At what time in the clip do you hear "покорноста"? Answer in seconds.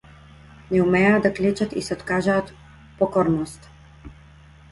3.03-3.75